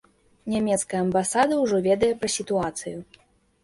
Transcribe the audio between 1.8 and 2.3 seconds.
ведае